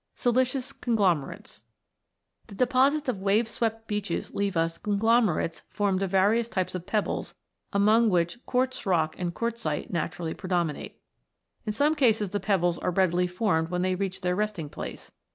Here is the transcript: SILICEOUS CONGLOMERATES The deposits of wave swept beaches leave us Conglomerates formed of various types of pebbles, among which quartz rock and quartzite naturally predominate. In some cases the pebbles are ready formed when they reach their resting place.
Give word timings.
SILICEOUS 0.15 0.73
CONGLOMERATES 0.81 1.61
The 2.47 2.55
deposits 2.55 3.07
of 3.07 3.21
wave 3.21 3.47
swept 3.47 3.87
beaches 3.87 4.33
leave 4.33 4.57
us 4.57 4.79
Conglomerates 4.79 5.59
formed 5.69 6.01
of 6.01 6.09
various 6.09 6.49
types 6.49 6.73
of 6.73 6.87
pebbles, 6.87 7.35
among 7.71 8.09
which 8.09 8.43
quartz 8.47 8.87
rock 8.87 9.13
and 9.19 9.31
quartzite 9.35 9.91
naturally 9.93 10.33
predominate. 10.33 10.99
In 11.67 11.71
some 11.73 11.93
cases 11.93 12.31
the 12.31 12.39
pebbles 12.39 12.79
are 12.79 12.89
ready 12.89 13.27
formed 13.27 13.69
when 13.69 13.83
they 13.83 13.93
reach 13.93 14.21
their 14.21 14.35
resting 14.35 14.69
place. 14.69 15.11